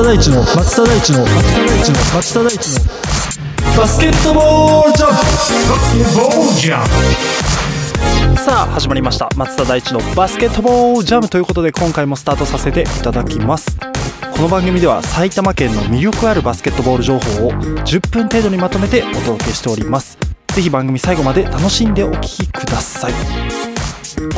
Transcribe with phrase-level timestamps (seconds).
[0.00, 2.80] 田大地の松田大地の松田大地の松田大地の
[3.76, 6.84] バスケットボールジャンプバスケットボールジャン
[8.34, 9.28] プさあ始まりました。
[9.36, 13.76] 松田大地のバスケットボールジャムということで今回もスタートさせていただきます。
[13.76, 20.16] この番組では埼玉県の魅力あるバスケットボール情報を10分程度にまとめてお届けしております。
[20.54, 23.12] ぜひ番組最後まで楽しんでお聴きください。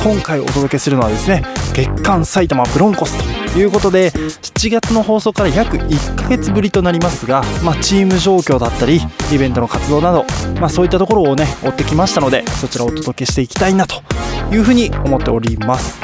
[0.03, 9.01] 今回お届けするのはですね月刊埼玉ブロンコスということで7月の放送から約1ヶ月ぶりとなりますが、まあ、チーム状況だったり
[9.33, 10.25] イベントの活動など、
[10.61, 14.03] まあ、そういったところをね追ってきましたのでそちらをお届けしていきたいなと
[14.53, 16.01] いうふうに思っております。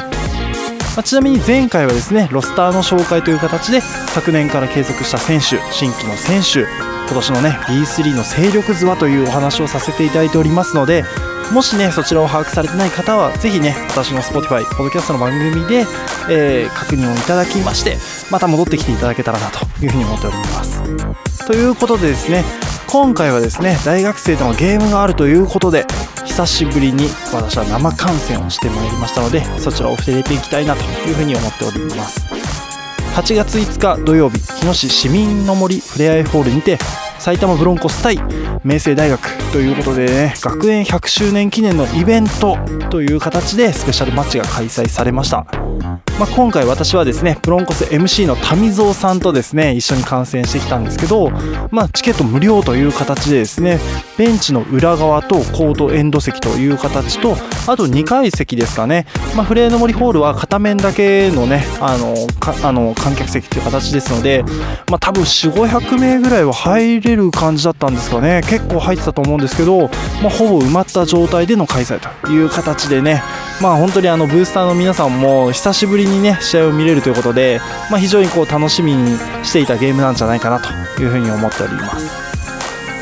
[0.95, 6.67] ま、ちなみに前回はですねロスターの紹介という形で昨年から継続した選手新規の選手
[7.07, 11.03] 今年のね B3 の勢力図はというお話をさせていただいておりますので
[11.51, 15.85] もしねそちらを把握されてない方はぜひね私の Spotify ポッドキャストの番組で、
[16.29, 17.97] えー、確認をいただきまして
[18.31, 21.47] また戻ってきていただけたらなというふうに思っております。
[21.47, 22.43] ということでですね
[22.87, 25.85] 今回はですね大学生とのゲームがあるということで
[26.25, 32.25] 久しぶりに私は生観戦をしてまいりましたのでそちらを触れていきたいなというふうに思っております。
[33.15, 36.77] 8月5日土曜日日野市市民の森ふれあいホールにて
[37.17, 38.17] 埼玉ブロンコス対
[38.63, 42.57] 明星大学ということでね学園100周年記念のイベント
[42.89, 46.08] という形でスペシャルマッチが開催されました。
[46.19, 51.29] まあ、今回私はですねブロンコス MC の民蔵さんとですね一緒に観戦してきたんですけど、
[51.71, 53.79] まあ、チケット無料という形でですね
[54.17, 57.37] ベンチの裏側とコートエンド席という形と
[57.69, 62.13] あと2階席ですかね、まあ、フレーの森ホールは片面だけのねあの
[62.67, 64.43] あの観客席という形ですので、
[64.89, 68.41] まあ、多分4500名ぐらいは入れる感じだったんですかね。
[68.49, 69.87] 結構入ってたと思うんですけど、
[70.21, 73.23] まあ、ほぼ埋まった状態での開催という形でね。
[73.61, 77.59] まあ本当にあのブースターの皆さんも久しぶりにね試合を見れるということで、
[77.89, 82.29] まあ、非常にこう楽しみにしていたゲームなんじゃないかなというふうに思っております。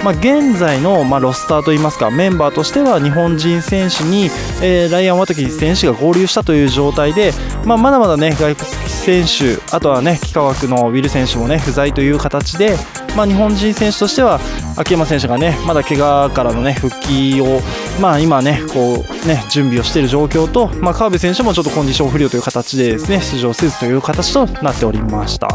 [0.04, 4.30] まあ、現在の、まあ、ロスターといいますかメンバーとしては日本人選手に、
[4.62, 7.34] え、ライアン・ワトキ選手が合流したという状態で、
[7.66, 12.78] まあ、まだまだね外国選手あとはね幾何学のウィル選手もね不在という形で、
[13.18, 14.40] まあ、日本人選手としては
[14.78, 17.62] 秋山選手がねまだ怪我からのね復帰を、
[18.00, 25.48] まあ、今ねこうね準備をしている状況と、まあ、川辺選手もちょっとコンディション不良という形でですね出場せずという形となっておりました。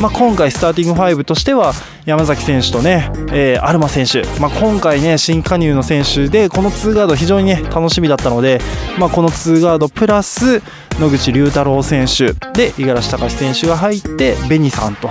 [0.00, 1.72] まあ、今回スターティング5としては
[2.04, 8.60] 山崎選手とね、えー、アルマ選手、まあ、今回ね新加入の選手でこの2ガード非常にね楽しみだったので、
[8.98, 10.62] まあ、この2ガードプラス
[11.00, 15.08] 野口龍太郎選手で五十嵐隆選手が入って紅さんと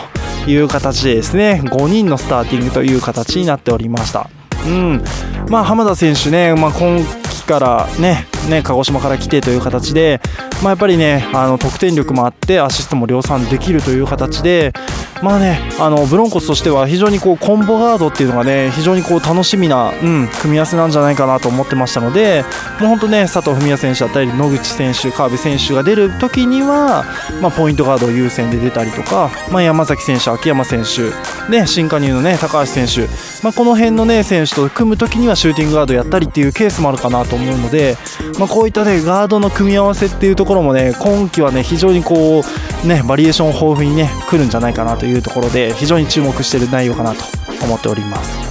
[0.47, 4.29] いう形でですね5人のスターティングという形になっておりました。
[4.65, 5.03] うん
[5.49, 10.19] まあ、浜田選手ね、まあ、今季からねね鹿児島から来てという形で、
[10.63, 14.73] まあ、やっぱりねあの得点力もあってアシストも量産できるという形で、
[15.21, 22.43] まあね、あのブロンコスとしては非常にこうコンボガードっていうのがね非常にこう楽しみな、うん、組み合わせなんじゃないかなと思ってましたので
[22.79, 27.05] もう本当ね佐藤文也選手だったり野口選手川辺選手が出る時には、
[27.41, 31.11] まあ、ポイントガード優先で出たりとか、まあ、山崎選手、秋山選手、
[31.49, 33.07] ね、新加入の、ね、高橋選手、
[33.41, 37.97] まあ、この辺の、ね、選手と組む時にはシューティングガードやったりっていうケースもあるかなと思うので、
[38.37, 42.43] まあ、こういった、ね、ガードの組み合わせっていうところもね今季はね非常にこう、
[42.85, 47.23] ね、バリエーション豊富にね来るんじゃないかなというところで非常に注目している内容かなと
[47.63, 48.44] 思っております。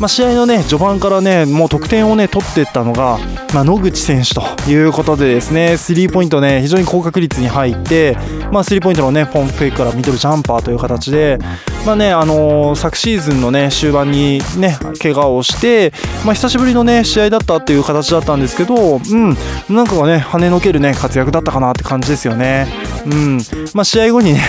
[0.00, 3.18] まあ、試合のね序盤からねもう得点をね取っていったのが、
[3.52, 8.16] まあ、野口選手ということでですねスリーポイントね非常に高確率に入って、
[8.52, 11.38] まあ、スリーポイントのねポンプフェイクからミドルジャンパーという形で、
[11.84, 15.92] まあねあのー、昨シーズンのね終盤にね怪我をして、
[16.24, 19.34] まあ、久しぶりのね試合だったっていう形だったんですけど、うん、
[19.68, 22.68] なんかね跳ねのけるね活躍だったかなって感じですよね。
[23.06, 23.38] うん
[23.74, 24.40] まあ、試合後にね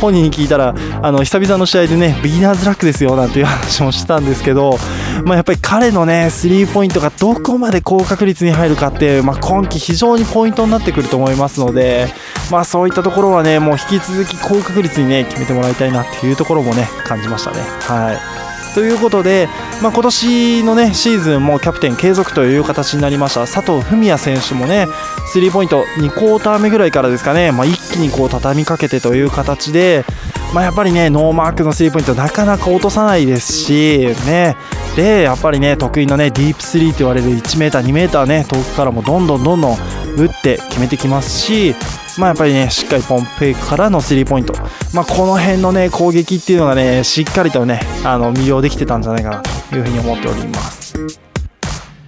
[0.00, 4.78] 本人に聞いたらあの久々の試合でねビギナーズラックですよなんていう話もしてたんですけど、
[5.24, 12.08] まあ、やっぱり彼のねスリーポイントがどこまで高確率に入るかって、まあ、今季非常にポイントになってくると思いますので、
[12.50, 17.58] まあ、そういったところはねもう引き続き高確率にね決めてもらいたいなっていうところもね感じましたね。
[17.60, 18.43] はい
[18.74, 19.48] ということで、
[19.82, 23.42] まあ、今年の、ね、シーズンもキャプテン継続という形になりました。
[23.42, 24.86] 佐藤文也選手もね
[25.32, 30.04] スリーポイント2クォーター目ぐらいからですかね、まあ、一気にこう畳みかけてという形で、
[30.52, 34.56] まあ、やっぱりねノーマークのスリーポイントなかなか落とさないですし、ね、
[34.96, 39.76] でやっぱりね得意のねディープスリーと言われる 1m、2m ね遠くからもどんどんどんどん
[40.16, 41.74] 打って決めてきますし
[42.18, 44.54] まあ、やっぱりねしっかりポンペイからのスリーポイント、
[44.92, 51.23] まあ、この辺のね攻撃っていうのがねしっかりとねあの魅了できてたんじゃないかなというふうに思っております。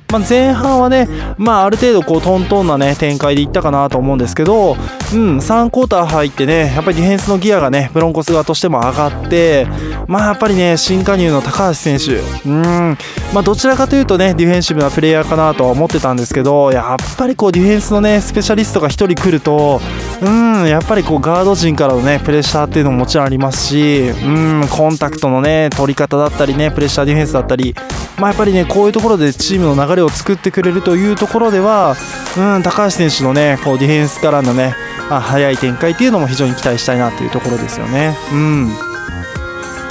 [0.08, 4.74] まあ、前半はね、まあ、ある程度こうトントンな、ね、展開でいったかなと思うんですけど、う
[5.16, 9.66] ん、3クォーター入ってねやっぱりディフェンスのギアがねブロンコス側としても上がって
[10.06, 12.96] まあやっぱりね新加入の高橋選手うん
[13.34, 19.80] まあどちらかというとねディフェンシブなプレイヤーかなとは思ってたんですけどやっぱりこうディフェンスのねスペシャリストが1人来ると
[20.22, 20.30] う
[20.64, 24.30] んやっぱりこうガード陣からのねプレッシャーっていうのももちろんありますしう
[24.64, 27.74] んコンタクトのね取り方だったりねプレッシャーディフェンスだったり
[28.18, 31.96] まあやっぱりねこういうところでチームの流れを作ってくれるというところでは
[32.36, 34.74] うん高橋選手のねこうディフェンスからのね
[35.10, 38.16] あ早い展開っていうのも非常に期待したいなというところですよね。
[38.32, 38.68] うん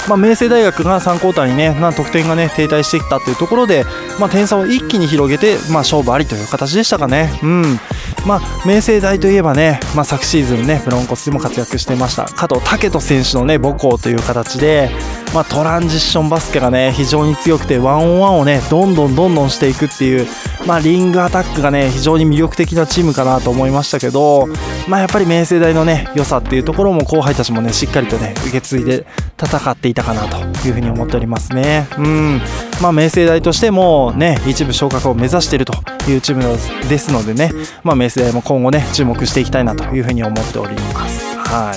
[0.08, 3.84] まあ、明星大学が3クォーターにね得点がね停滞してきたというところで、
[4.20, 7.38] まあ、点差を一気に広げて、まあ、勝負ありという形でしたかね。
[7.42, 7.80] うん
[8.26, 14.90] まあ、明星大といえばね、まあ、昨シーズンねブロンコスでも活躍していました加藤武人選手のね母校という形で、
[15.32, 20.26] まあ、トランジッションバスケがね非常に強くてワンオンワンをねどんどんどんどんしていくっていう、
[20.66, 24.46] まあ、リングアタックがね非常に魅力的なチームかなと思いましたけど、
[24.88, 29.06] まあ、やっぱり明星大のね良さっていうところも後輩たちもねしっかりとね受け継いで
[29.40, 31.86] 戦っていたかなというふうに思っておりますね。
[31.98, 32.40] うん
[32.82, 35.72] まあ、明星大としてもね一部昇格を目指していると
[36.10, 37.52] いうチームですのでね、
[37.82, 41.36] まあ、明星大も今後ね注目していきたいなというふうに思っております。
[41.38, 41.74] は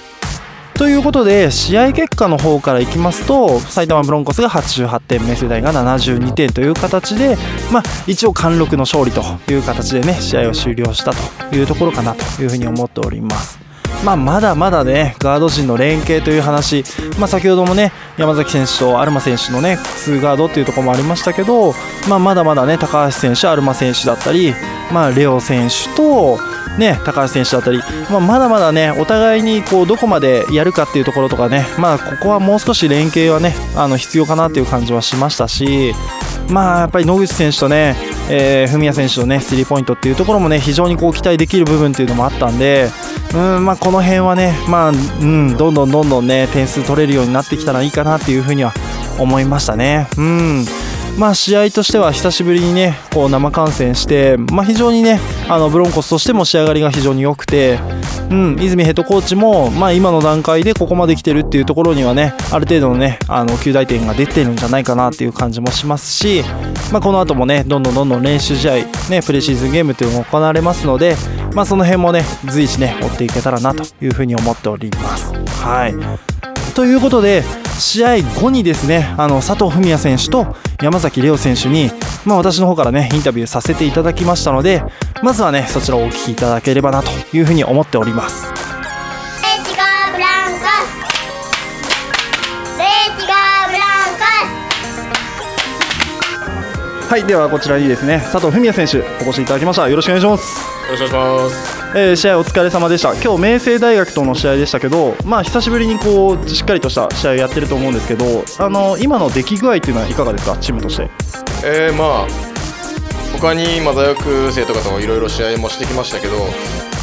[0.00, 0.03] い
[0.74, 7.36] ということで試合結果の方からいきますと埼玉ブロンコスが88点明星大が72点という形で、
[7.72, 11.12] まあ、一応貫禄の勝利という形でね試合を終了した
[11.48, 13.64] というところかなというふうに思っております。
[14.04, 16.84] まあ、まだまだね、ガード陣の連携という話、
[17.18, 21.72] まあ、先ほどもね、山崎選手とアルマ選手のね、2ガードっていうところもありましたけど、
[22.08, 24.52] まあ、まだまだね、高橋選手、アルマ選手だったり、
[24.92, 26.38] まあ、レオ選手と、
[26.78, 27.78] ね、高橋選手だったり、
[28.10, 35.94] まあ、まだまだね、お互いにこうどこまでやるかっていうところとかね、まあ、ここはもう少し連携はね、あの必要かなっていう感じはしましたし、
[36.48, 37.96] まあ、やっぱり野口選手とね、
[38.28, 42.88] えー、文谷選手のね、スリーポイントっていうところもね、非常にこう期待できる部分っていうのもあったんで、
[43.34, 48.72] うんまあ、この辺はね、まあうん、どんどんどんどんね、点数取れるようになってきたらいいかなっていうふうには
[49.18, 50.08] 思いましたね。
[50.18, 50.64] うん
[51.18, 57.78] まあ、試合としては久しぶりにねこう生観戦して、まあ、非常にねあのブロンコスとしても仕上がりが非常に良くて、
[58.30, 66.42] うん、泉ヘッドコーチも、まあ、今の段階でここまで来てるっていうところにはねある程度のねあの9大点が出てるんじゃないかなっていう感じもしますし、
[66.92, 68.74] まあ、この後もねどんどんどんどん練習試合、
[69.08, 71.14] ね、プレシーズンゲームというのが行われますので、
[71.54, 75.32] まあ、その辺もね随時ね追っていけたらなというふうに思っております。
[75.62, 77.42] はいということで
[77.78, 81.90] 試合後にですねあの佐藤文也選手と山崎怜央選手に、
[82.26, 84.82] まあ、私の方からねインタビューさせていただきましたので
[85.22, 88.53] まずはねそちらをお聞きいただければなというふうに思っております。
[97.08, 99.88] はいではこちらにですね佐藤文也選手お越しいただきました。
[99.88, 100.60] よろしくお願いします。
[100.86, 101.98] よろしくお願いします。
[101.98, 103.12] えー、試合お疲れ様でした。
[103.12, 110.56] 今日明星大学との試合でしたけどまあ久しぶりにこうしっかりとした試合をやってると思うんですけどあの今の出来具合っていうのはいかがですか？
[110.56, 111.08] チームとして。
[111.62, 112.28] えー、まあ
[113.38, 116.38] 他にま大学生とかといろいろ試合もしてきましたけど、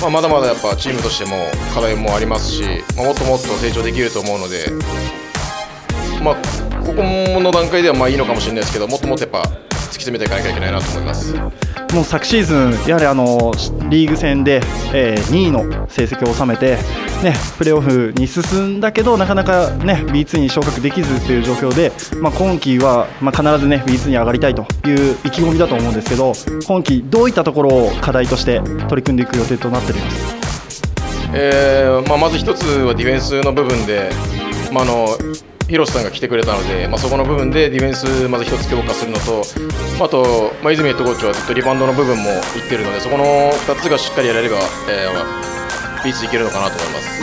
[0.02, 1.38] まあ、まだまだやっぱチームとしても
[1.74, 2.64] 課題もありますし、
[2.98, 4.66] まあ、もっともっと成長できると思うので
[6.22, 6.36] まあ
[6.84, 7.04] ここ
[7.40, 9.44] の段階ではまあいいのかもしれないですけどもっともっとやっぱ
[9.92, 11.36] 突き詰めていかなきゃいけないなと思います。
[11.36, 13.52] もう昨シーズン、やはりあの
[13.90, 14.62] リーグ戦で、
[14.94, 16.78] えー、2位の成績を収めて、
[17.22, 26.32] ね、プレーオフに進んだけどなかなか、ね、B2 に昇格できずという状況で、まあ、今季は、まあ、必ず、ね、B2 に上がりたいという意気込みだと思うんですけど
[26.66, 30.82] 今季、どういったところを課題として取り組んでいく予定となっています、
[31.34, 34.10] えーまあ、まず一つはディフェンスの部分で、
[34.72, 35.08] まあ、あの
[35.72, 39.42] 広瀬さんが来てくれたので、まあ、そこの部分でディフェンスまず1つ強化するのと、
[40.04, 42.24] あと、まあ、泉ヘッドコーチはずっとリバウンドの部分も
[42.56, 44.58] 言ってるのでそこの2つがしっかりやれれば、
[44.90, 47.22] えー、ビーチいけるのかなと思います。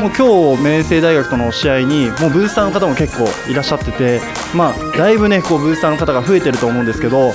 [0.00, 4.20] もう今日明星大学との試合にもうブースターの方も結構いらっしゃってて、
[4.54, 7.32] まあ、だいぶねこうブースターの方が増えてると思うんですけど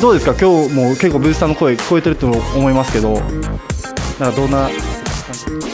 [0.00, 0.34] どうですか？
[0.34, 4.72] 今日も結構ブースターの声聞こえてると思いますけどなんかどんない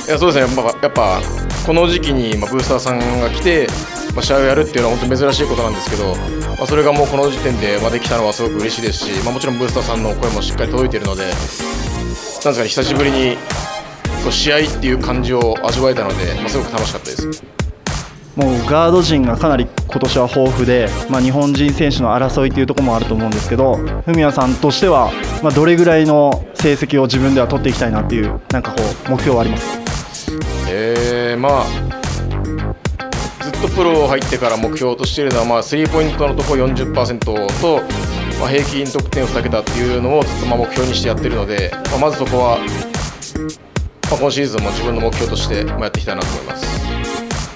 [0.09, 1.21] やそうですね、まあ、やっぱ
[1.65, 3.69] この時期に、まあ、ブースターさんが来て
[4.17, 6.17] まあ、試合をやるっていうのは本当珍しいことなんですけど、
[6.57, 13.37] まあ、それがもうこの時点で、まあ、できたのはすごく嬉しいですし、まあ、もちろんブースターさんの声もしっかり届いているのでなんですか、ね、久しぶりに
[14.25, 17.45] こう試合っていう感じを味わえたので、まあ、すごく楽しかったです。
[18.37, 25.11] もうガード陣がかなり今年は豊富で、まあ、日本人選手の争いというところもあると思うんですけど文谷さんとしては、
[25.43, 29.81] まあ、どれぐらいの成績を自分では取っていきたいなっていうなんかこう目標はあります？
[30.69, 31.65] えー、まあ
[33.61, 37.37] ずっとプロ入ってから目標としているのは、まあ、スリーポイントのところ40%と、
[38.39, 46.67] まあ、平均得点2桁っていうのをずっとまあ目標にしてやってるので、まあ、まずそこは、まあ、今シーズンも自分の目標としてまあやっていきたいなと思います。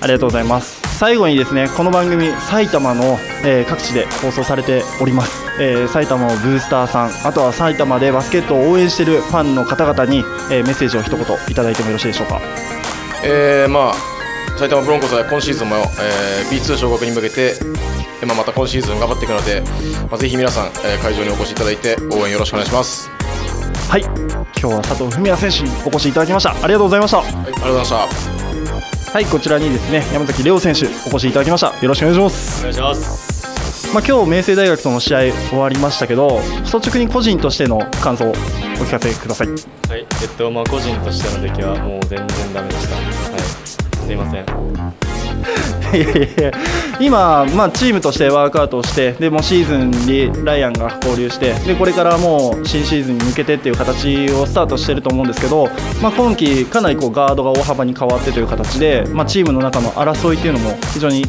[0.02, 0.80] ありがとうございます。
[0.98, 10.18] 最後にですねこの番組埼玉の、えー各地で放送されております、えー埼玉のブースターさんあとは埼玉でバスケットを応援しているファンの方々に、
[10.50, 12.40] えーメッセージを一言いただいてもよろしいでしょうか？
[13.24, 14.19] えーまあ
[14.60, 17.54] 埼玉ブロンコスは今シーズンも、えー B2 昇格に向けて、
[18.20, 19.62] えーまあ、また今シーズン頑張っていくので、
[20.10, 23.08] まあ、ぜひ皆さん、えー会場にお越しいただいて応援よろしくお願いします。
[23.88, 24.12] はい今
[24.52, 27.90] 日は佐藤文也選手にお越しいただきましたありがとうございましたはい、ありがとうございまし
[29.06, 29.12] た。
[29.12, 33.94] はいこちらにですね山崎亮選手お越しいただきましたよろしくお願いしますお願いします。
[33.94, 43.19] まあ、今日明星大学との試合終わりましたけど率直に個人としての感想をお聞かせくださいはい、えっと、まあ、個人としての出来はもう全然ダメでした。
[44.10, 44.44] すいません。
[45.92, 46.52] いやいや
[47.00, 55.68] 今、まあ、チームとしてワークアウトをしてでもシーズンにライアンが合流してでこれからもう新シーズンに向けてっていう形をスタートしてると思うんですけど、
[56.02, 61.22] まあ、今季かなりこうガードが大幅に変わってという形で、まあ、チームの中の争いっていうのも非常に、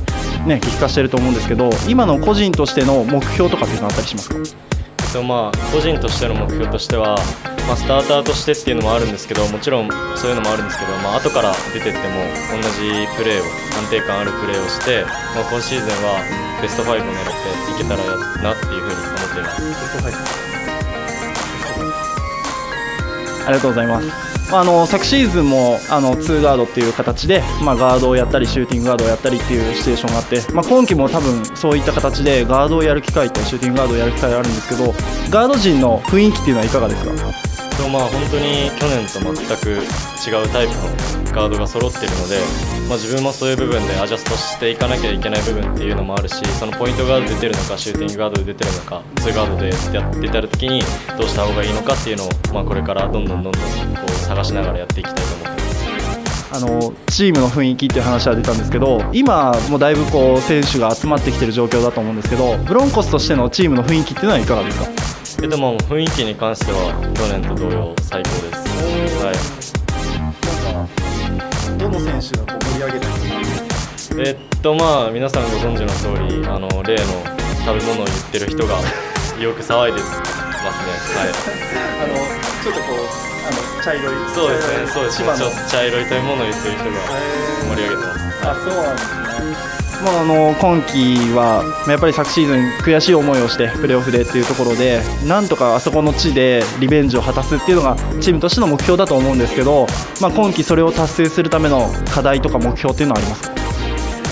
[0.46, 4.71] ね、激化してると思うんですけど今の個人としての目標とかっていうのはあったりしますか？
[5.12, 7.20] えっと、まあ、個人としての目標としては、
[7.68, 12.06] まあ、スターターとしてっていうのもあるんですけど、もちろんそういうのもあるんですけど、まあ後から出てっても
[12.56, 15.04] 同じプレーを、安定感あるプレーをして、
[15.36, 16.24] まあ、今シーズンは
[16.62, 18.04] ベスト5を狙っていけたら
[18.42, 19.62] なっていうふうに思っています。
[23.46, 24.31] ありがとうございます。
[24.52, 34.94] あ、あの昨シーズンもあの2ガードっていう形で、まあ、ガードをやったりシューティングガードをやったりっていうシチュエーションがあって、まあ、今季も多分そういった形でガードをやる機会とシューティングガードをやる機会があるんですけど
[35.30, 37.51] ガード陣の雰囲気っていうのはいかがですか？
[37.82, 42.40] とまあ本当に去年と全く違うタイプのガードが揃っているので、
[42.88, 50.82] まあ、自分もそういう部分でアジャストしていかなきゃいけない部分っていうのもあるしそのポイントガード出てるのかシューティングガードで出てるのかツーガードでやってた時に
[51.18, 53.68] どうした方がいいのかっていうのを、まあ、これからどんどんどんどんこ
[54.08, 55.72] う探しながらやっていきたいと思ってます。
[56.54, 65.01] あのチームの雰囲気っていう話は出たんですけど今もだいぶこう選手が集まってきてる状況だと思うんですけどブロンコスとしてのチームの雰囲気っていうのはいかがですか？
[65.44, 68.62] えでも雰囲気に関しては去年と同様最高です。
[69.26, 69.36] はい
[71.78, 73.08] どの選手が盛り上げた
[74.22, 77.02] えっとまあ皆さんご存知の通りあの例の
[77.66, 78.78] 食べ物を言ってる人が
[79.40, 80.94] よく騒いでますね。
[81.18, 81.34] はい。
[82.02, 82.14] あの
[82.62, 83.02] ちょっとこう
[83.48, 84.88] あの茶色いそうですね。
[84.88, 85.28] そうですね。
[85.36, 86.92] ちょっと茶色い食べ物を言ってる人が
[87.68, 88.46] 盛り上げてます。
[88.46, 89.31] あそうなんですね。
[90.04, 99.86] まあ、あの今季はやっぱり昨シーズン悔しい思いをしてプレーオフでっていうところでなんとかあそこの地でリベンジを果たすっていうのがチームとしての目標だと思うんですけど、
[100.20, 103.54] まあ、今季それを達成するための課題とか目標っていうのはありますか？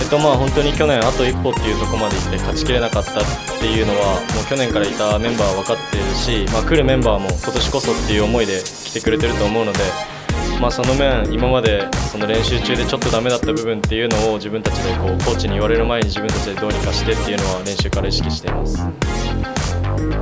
[0.02, 3.24] えっとまあ本当に去年あと一歩っていうところまで行って勝ちきれなかったっ
[3.60, 9.80] ていうのはもう去年からいたメンバーは分かっているし、まあ、来るメンバーも今年こそっていう思いで来てくれてると思うので。
[10.60, 18.78] まあ、その面、今までその練習中でちょっとダメだった部分っていうのを自分たちでこうコーチに言われる前に自分たちでどうにかしてっていうのは練習から意識しています。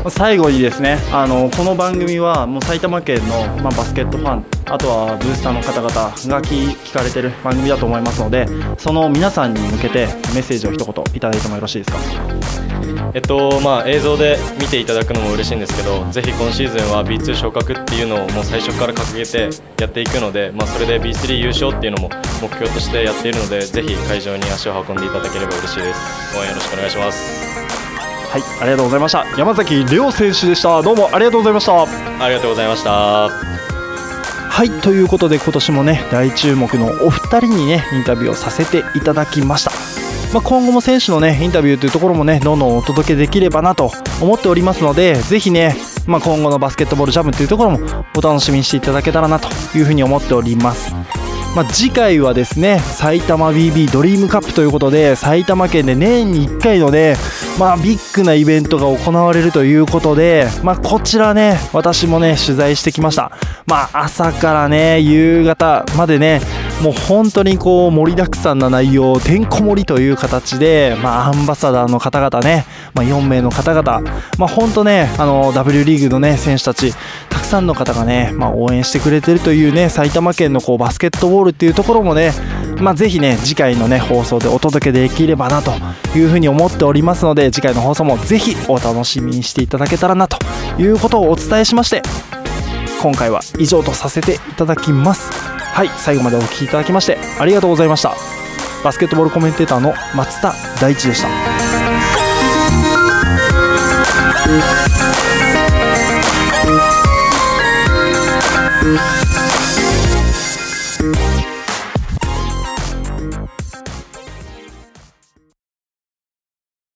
[0.10, 12.77] 最後にですねあのこの番組はもう埼玉県の、まあ、バスケットファンあとはブースターの方々が聞聞かれてる番組だと思いますのでその皆さんに向けてメッセージを一言いただいてもよろしいですか？
[13.14, 19.50] えっとまあ、映像で見ていただくのも嬉しいんですけどぜひ今シーズンは B2 昇格っていうのをもう最初から掲げて
[19.82, 22.10] やっていくので、まあ、それで B3 優勝っていうのも
[22.42, 26.38] 目標としてやっているのでぜひ会場に足を運んでいただければ嬉しいです。
[26.38, 27.58] 応援よろしくお願いします。
[28.30, 29.26] はいありがとうございました。
[29.38, 30.82] 山崎亮選手でした。
[30.82, 31.84] どうもありがとうございました。
[31.84, 31.86] あ
[32.28, 33.30] りがとうございました。
[34.58, 39.72] はいということで今年もね大注目のお二人にねインタビューをさせていただきました、
[40.34, 43.92] まあ、今後も選手のねインタビューというところもねどんどんお届けできればなと
[44.22, 50.94] 思っておりますのでぜひね、まあ、今後のバスケットボールジャムというところもお楽しみにしていただけたらなというふうに思っております。
[51.58, 57.16] まあ、次回はですね埼玉 BB ドリームカップということで埼玉県で年に1回のね、
[57.58, 63.32] まあ、ビッグなイベントが行われるということで、まあ、こちらね私もね取材してきました、
[63.66, 66.42] まあ、朝からね夕方までね
[66.82, 74.02] もう本当にこう盛りだくさんな内容てんこ盛りという形で、まあ、アンバサダーの方々ね、まあ、4名の方々、
[74.38, 76.94] まあ、本当ねあの W リーグのね選手たち
[77.30, 82.32] たくさんの方がね、まあ、応援してくれてるというね埼玉県のこうバスケットボールっていうところもね、
[82.80, 85.72] まあ、ぜひね次回のね放送でお届けできればなと
[86.16, 90.38] いうふうに思っておりますので次回の放送もぜひお楽しみにしていただけたらなと
[90.80, 92.04] いうことをお伝えしまして
[93.02, 95.37] 今回は以上とさせていただきます。
[95.78, 98.16] はい最後までお聴きいただきましてありがとうございました
[98.84, 101.28] バスケットボールコメンテーターの松田大地でした